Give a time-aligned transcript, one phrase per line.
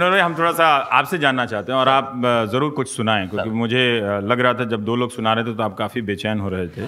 [0.00, 0.66] मुनवर भाई हम थोड़ा सा
[0.96, 2.12] आपसे जानना चाहते हैं और आप
[2.50, 3.80] ज़रूर कुछ सुनाएँ क्योंकि मुझे
[4.24, 6.68] लग रहा था जब दो लोग सुना रहे थे तो आप काफ़ी बेचैन हो रहे
[6.68, 6.80] थे।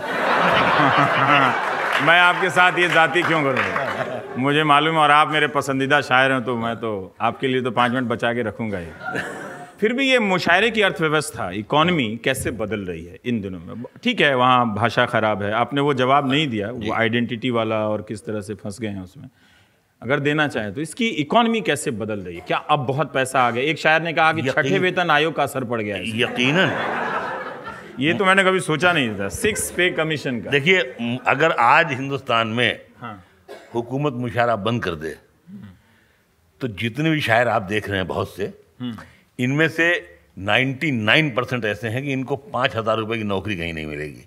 [2.07, 6.33] मैं आपके साथ ये जाति क्यों करूँगा मुझे मालूम है और आप मेरे पसंदीदा शायर
[6.33, 8.87] हैं तो मैं तो आपके लिए तो पाँच मिनट बचा के रखूँगा ही।
[9.81, 13.85] फिर भी ये मुशायरे की अर्थव्यवस्था इकोनॉमी कैसे बदल रही है इन दिनों में?
[14.05, 18.05] ठीक है वहाँ भाषा खराब है। आपने वो जवाब नहीं दिया वो आइडेंटिटी वाला और
[18.09, 19.29] किस तरह से फंस गए हैं उसमें।
[20.03, 22.45] अगर देना चाहें तो इसकी इकोनॉमी कैसे बदल रही है?
[22.47, 23.63] क्या अब बहुत पैसा आ गया?
[23.65, 26.71] एक शायर ने कहा कि छठे वेतन आयोग का असर पड़ गया है। यकीनन।
[28.01, 30.81] ये तो मैंने कभी सोचा नहीं था। सिक्स पे कमीशन का। देखिए
[31.27, 33.23] अगर आज हिंदुस्तान में हाँ।
[33.75, 35.15] हुकूमत मुशायरा बंद कर दे
[36.61, 38.53] तो जितने भी शायर आप देख रहे हैं बहुत से
[39.39, 39.89] इनमें से
[40.41, 44.25] 99 परसेंट ऐसे हैं कि इनको पाँच हज़ार रुपये की नौकरी कहीं नहीं मिलेगी।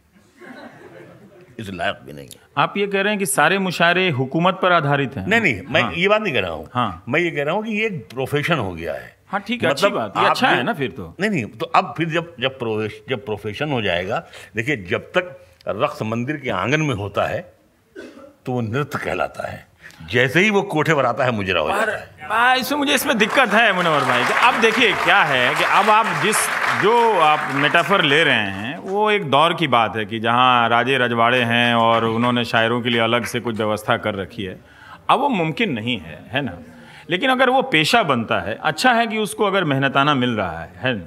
[1.60, 4.72] इस लायक भी नहीं है। आप ये कह रहे हैं कि सारे मुशायरे हुकूमत पर
[4.72, 5.26] आधारित हैं?
[5.28, 7.56] नहीं नहीं मैं हाँ। ये बात नहीं कह रहा हूँ। हाँ। मैं ये कह रहा
[7.56, 10.30] हूँ कि ये एक प्रोफेशन हो गया है। हाँ ठीक है मतलब अच्छी बात ये
[10.30, 13.72] अच्छा है ना फिर तो। नहीं नहीं तो अब फिर जब जब प्रोफेश जब प्रोफेशन
[13.72, 14.24] हो जाएगा
[14.56, 17.40] देखिए जब तक रक्स मंदिर के आँगन में होता है
[18.46, 19.66] तो वो नृत्य कहलाता है।
[20.12, 23.18] जैसे ही वो कोठे पर आता है मुजरा हो जाता है। आ, इसमें मुझे इसमें
[23.18, 26.48] दिक्कत है मुनवर भाई अब देखिए क्या है कि अब आप जिस
[26.84, 30.98] जो आप मेटाफर ले रहे हैं वो एक दौर की बात है कि जहाँ राजे
[30.98, 34.60] रजवाड़े हैं और उन्होंने शायरों के लिए अलग से कुछ व्यवस्था कर रखी है।
[35.10, 36.58] अब वो मुमकिन नहीं है है ना?
[37.10, 40.72] लेकिन अगर वो पेशा बनता है अच्छा है कि उसको अगर मेहनताना मिल रहा है
[40.78, 41.06] है ना?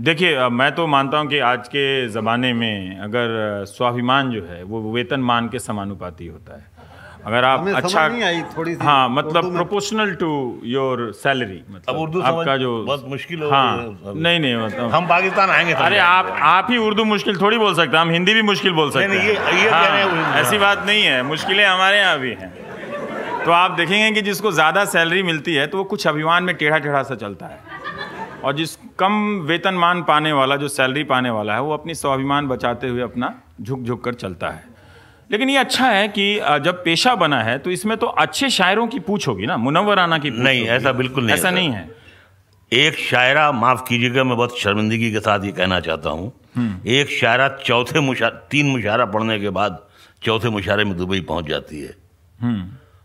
[0.00, 4.92] देखिए मैं तो मानता हूँ कि आज के ज़माने में अगर स्वाभिमान जो है, वो
[4.92, 6.71] वेतन मान के समानुपाती होता है।
[7.26, 10.28] अगर आप हमें अच्छा नहीं आई थोड़ी सी हाँ मतलब Urdu proportional to
[10.64, 14.90] your salary मतलब अब उर्दू आपका जो बहुत मुश्किल हो हाँ है। नहीं नहीं मतलब
[14.90, 18.34] हम पाकिस्तान आएँगे अरे आप आप ही उर्दू मुश्किल थोड़ी बोल सकते हैं हम हिंदी
[18.34, 21.02] भी मुश्किल बोल सकते हैं। ये- ये हाँ, कह रहे हैं। वो- ऐसी बात नहीं
[21.02, 22.52] है मुश्किलें हमारे यहाँ भी हैं।
[23.44, 26.78] तो आप देखेंगे कि जिसको ज़्यादा सैलरी मिलती है तो वो कुछ अभिमान में टेढ़ा
[26.78, 27.60] टेढ़ा सा चलता है।
[28.44, 29.12] और जिस कम
[29.46, 33.82] वेतनमान पाने वाला जो सैलरी पाने वाला है वो अपनी स्वाभिमान बचाते हुए अपना झुक
[33.82, 34.71] झुक कर चलता है।
[35.32, 36.34] लेकिन ये अच्छा है कि
[36.64, 39.56] जब पेशा बना है तो इसमें तो अच्छे शायरों की पूछ होगी ना?
[39.56, 41.90] मुनव्वराना की पूछ नहीं, ऐसा बिल्कुल नहीं ऐसा नहीं है।
[42.72, 46.32] एक शायरा माफ़ कीजिएगा मैं बहुत शर्मिंदगी के साथ ये कहना चाहता हूँ।
[46.88, 49.78] एक शायरा चौथे मुशा तीन मुशायरा पढ़ने के बाद
[50.22, 51.94] चौथे मुशायरे में दुबई पहुँच जाती है।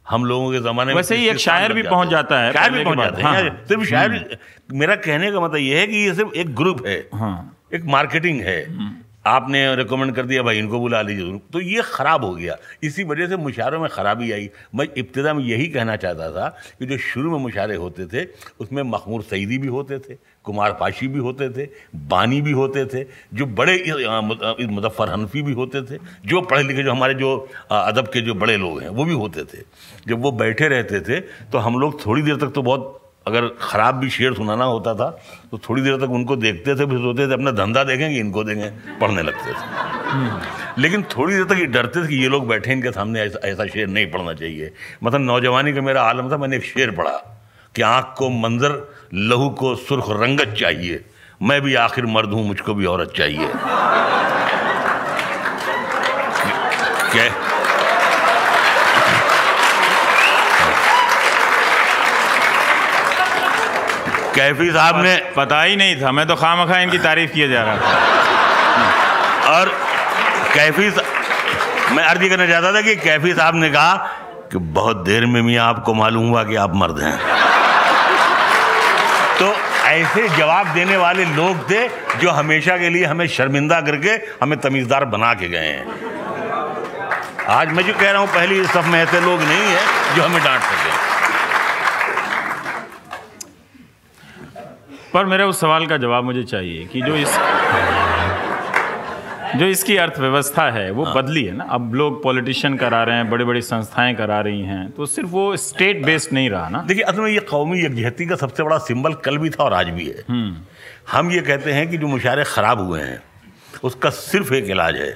[0.09, 2.78] हम लोगों के जमाने में वैसे ही एक शायर भी पहुँच जाता है। शायर भी
[2.78, 4.38] के पहुँच जाते हैं। हाँ। सिर्फ़ शायर
[4.74, 8.42] मेरा कहने का मतलब यह है कि ये सिर्फ़ एक ग्रुप है। हाँ। एक मार्केटिंग
[8.42, 8.59] है।
[9.28, 13.04] आपने रिकमेंड कर दिया, भाई इनको बुला लीजिए। ज़रूर तो ये खराब हो गया। इसी
[13.04, 16.98] वजह से मुशायरों में खराबी आई। मैं इब्तदा में यही कहना चाहता था कि जो
[16.98, 18.28] शुरू में मुशारे होते थे,
[18.60, 23.06] उसमें मखमूर सईदी भी होते थे, कुमार पाशी भी होते थे, बानी भी होते थे,
[23.34, 23.84] जो बड़े
[24.22, 28.34] मु- मुजफ्फर हनफी भी होते थे, जो पढ़े लिखे, जो हमारे जो अदब के जो
[28.34, 29.64] बड़े लोग हैं, वो भी होते थे।
[30.08, 33.96] जब वो बैठे रहते थे तो हम लोग थोड़ी देर तक तो बहुत अगर ख़राब
[33.96, 35.10] भी शेर सुनाना होता था
[35.52, 38.70] तो थोड़ी देर तक उनको देखते थे, फिर सोचते थे, अपना धंधा देखेंगे, इनको देंगे,
[39.02, 42.92] पढ़ने लगते थे। लेकिन थोड़ी देर तक ये डरते थे कि ये लोग बैठे इनके
[42.92, 44.72] सामने, ऐसा ऐसा शेर नहीं पढ़ना चाहिए।
[45.04, 47.18] मतलब नौजवानी का मेरा आलम था, मैंने एक शेर पढ़ा
[47.76, 48.72] कि आँख को मंजर,
[49.14, 51.04] लहू को सुर्ख रंगत चाहिए,
[51.42, 53.48] मैं भी आखिर मर्द हूँ, मुझको भी औरत चाहिए।
[57.12, 57.24] क्या
[64.38, 67.62] कैफी साहब ने पता ही नहीं था। मैं तो खाम खा इनकी तारीफ़ किया जा
[67.64, 69.70] रहा था। और
[70.53, 70.90] कैफी
[71.96, 73.96] मैं अर्जी करना चाहता था कि कैफी साहब ने कहा
[74.52, 77.18] कि बहुत देर में मियाँ आपको मालूम हुआ कि आप मर्द हैं।
[79.40, 79.53] तो
[79.88, 81.88] ऐसे जवाब देने वाले लोग थे
[82.20, 85.86] जो हमेशा के लिए हमें शर्मिंदा करके हमें तमीज़दार बना के गए हैं।
[87.50, 89.81] आज मैं जो कह रहा हूँ पहली सफ में ऐसे लोग नहीं है
[90.16, 90.97] जो हमें डांट सके।
[95.17, 97.38] पर मेरे उस सवाल का जवाब मुझे चाहिए कि जो इस
[99.59, 101.64] जो इसकी अर्थव्यवस्था है वो हाँ। बदली है ना?
[101.64, 105.55] अब लोग पॉलिटिशियन करा रहे हैं बड़ी बड़ी संस्थाएँ करा रही हैं तो सिर्फ़ वो
[105.58, 106.81] स्टेट बेस्ड नहीं रहा ना?
[106.87, 109.90] देखिए असल में ये कौमी यकजहती का सबसे बड़ा सिंबल कल भी था और आज
[109.90, 110.23] भी है।
[111.11, 113.22] हम ये कहते हैं कि जो मुशारे ख़राब हुए हैं
[113.84, 115.11] उसका सिर्फ़ एक इलाज है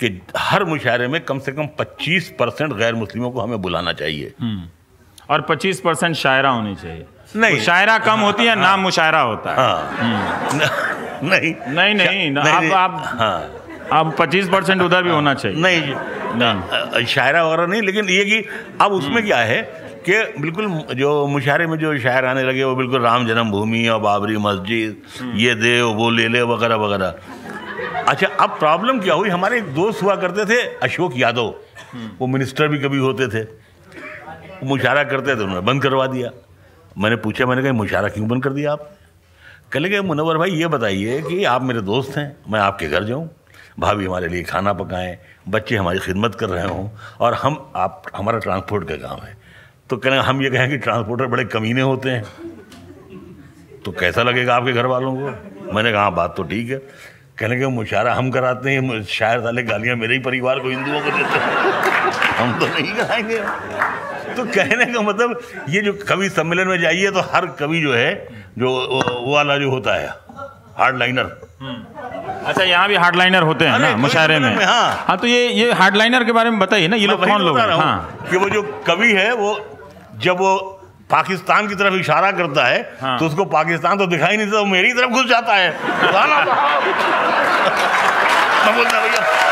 [0.00, 4.32] कि हर मुशायरे में कम से कम 25 परसेंट गैर मुस्लिमों को हमें बुलाना चाहिए।
[5.30, 7.06] और 25 परसेंट शायरा होनी चाहिए।
[7.36, 9.80] नहीं। वो शायरा कम होती है नाम मुशायरा होता है। हाँ।
[11.22, 15.94] नहीं। नहीं नहीं नहीं, आप आप हाँ। अब 25 परसेंट उधर भी होना चाहिए। नहीं।
[16.34, 18.48] नहीं शायरा वगैरह नहीं लेकिन ये कि
[18.80, 19.62] अब उसमें क्या है
[20.08, 24.36] कि बिल्कुल जो मुशायरे में जो शायर आने लगे वो बिल्कुल राम जन्मभूमि और बाबरी
[24.36, 27.14] मस्जिद ये दे वो ले ले वगैरह वगैरह।
[28.08, 29.28] अच्छा अब प्रॉब्लम क्या हुई?
[29.28, 31.54] हमारे एक दोस्त हुआ करते थे अशोक यादव।
[32.20, 33.46] वो मिनिस्टर भी कभी होते थे।
[34.64, 36.30] मुशायरा करते थे उन्होंने बंद करवा दिया।
[36.98, 38.90] मैंने पूछा मैंने कहा मुशारा क्यों बंद कर दिया आप?
[39.72, 43.28] कहने गए मुनवर भाई ये बताइए कि आप मेरे दोस्त हैं मैं आपके घर जाऊँ
[43.78, 45.18] भाभी हमारे लिए खाना पकाएँ
[45.48, 46.88] बच्चे हमारी खिदमत कर रहे हों
[47.20, 49.36] और हम आप हमारा ट्रांसपोर्ट का काम है।
[49.90, 52.24] तो कहने हम ये कहें कि ट्रांसपोर्टर बड़े कमीने होते हैं।
[53.84, 55.72] तो कैसा लगेगा आपके घर वालों को?
[55.74, 56.78] मैंने कहा हाँ, बात तो ठीक है।
[57.38, 61.10] कहने के मुशारा हम कराते हैं शायद वाले गालियाँ मेरे ही परिवार को हिंदुओं को
[61.10, 61.50] देते हैं।
[62.38, 63.38] हम तो नहीं कराएँगे।
[64.38, 68.10] तो कहने का मतलब ये जो कवि सम्मेलन में जाइए तो हर कवि जो है
[68.58, 68.70] जो
[69.26, 70.08] वो वाला जो होता है
[70.78, 71.30] हार्ड लाइनर
[71.60, 76.24] अच्छा यहाँ भी हार्डलाइनर होते हैं ना मुशायरे में। हाँ। हाँ तो ये ये हार्डलाइनर
[76.24, 78.26] के बारे में बताइए ना ये लोग कौन लोग हाँ?
[78.30, 79.50] कि वो जो कवि है वो
[80.18, 80.54] जब वो
[81.10, 84.66] पाकिस्तान की तरफ़ इशारा करता है हाँ। तो उसको पाकिस्तान तो दिखाई नहीं देता वो
[84.66, 85.68] मेरी तरफ़ घुस जाता है
[88.68, 89.47] भैया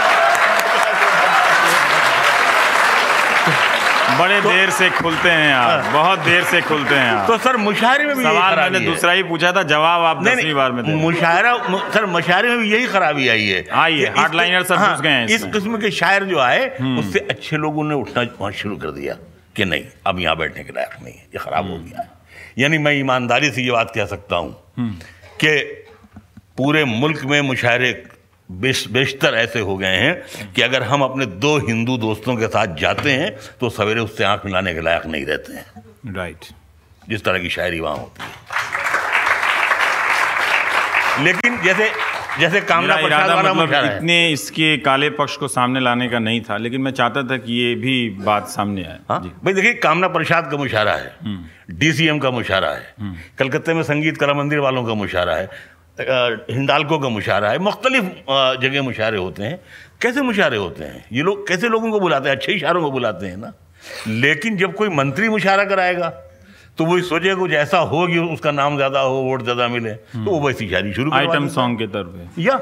[4.19, 7.37] बड़े तो, देर से खुलते हैं आप हाँ। बहुत देर से खुलते हैं आप तो
[7.39, 10.83] सर मुशायरे में भी सवाल मैंने दूसरा ही पूछा था जवाब आप दसवीं बार में
[10.97, 11.57] मुशायरा
[11.91, 15.27] सर मुशायरे में भी यही खराबी आई है आई है हार्डलाइनर सब हाँ, गए हैं
[15.29, 19.17] इस किस्म के शायर जो आए हम्म। उससे अच्छे लोगों ने उठना शुरू कर दिया
[19.57, 22.09] कि नहीं अब यहाँ बैठने के लायक नहीं है ये खराब हो हम्म। गया
[22.59, 24.95] यानी मैं ईमानदारी से ये बात कह सकता हूँ हम्म।
[25.41, 25.59] कि
[26.59, 27.93] पूरे मुल्क में मुशायरे
[28.49, 33.13] बेशतर ऐसे हो गए हैं कि अगर हम अपने दो हिंदू दोस्तों के साथ जाते
[33.13, 36.45] हैं तो सवेरे उससे आँख मिलाने के लायक नहीं रहते हैं। राइट
[37.09, 38.29] जिस तरह की शायरी वहाँ होती है।
[41.25, 41.91] लेकिन जैसे
[42.41, 46.81] जैसे कामना प्रसाद मतलब इतने इसके काले पक्ष को सामने लाने का नहीं था लेकिन
[46.81, 47.95] मैं चाहता था कि ये भी
[48.25, 49.21] बात सामने आए। हाँ?
[49.45, 51.17] भाई देखिए कामना प्रसाद का मुशारा है
[51.71, 55.49] डीसीएम हम्म। का मुशारा है हम्म। कलकत्ते में संगीत कला मंदिर वालों का मुशारा है।
[55.99, 58.05] हिंडालकों का मुशारा है मुख्तलिफ़
[58.61, 59.59] जगह मुशारे होते हैं।
[60.03, 61.05] कैसे मुशारे होते हैं?
[61.13, 62.37] ये लोग कैसे लोगों को बुलाते हैं?
[62.37, 63.53] अच्छे इशारों को बुलाते हैं ना।
[64.09, 66.09] लेकिन जब कोई मंत्री मुशारा कराएगा
[66.79, 70.25] तो वो सोचे कुछ ऐसा हो कि उसका नाम ज़्यादा हो वोट ज़्यादा मिले तो
[70.25, 72.57] वो वैसी शादी शुरू आइटम सॉन्ग के तौर पे। या